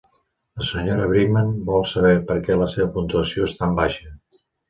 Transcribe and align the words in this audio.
La 0.61 0.63
senyora 0.67 1.09
Brickman 1.11 1.51
vol 1.67 1.85
saber 1.91 2.15
perquè 2.31 2.57
la 2.61 2.71
seva 2.73 2.89
puntuació 2.97 3.45
és 3.51 3.57
tan 3.61 3.77
baixa. 3.81 4.17